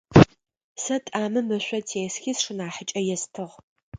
[0.83, 3.53] Сэ тӏамым ышъо тесхи, сшынахьыкӀэ естыгъ.